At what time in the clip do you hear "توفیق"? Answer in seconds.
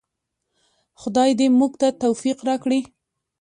2.03-2.37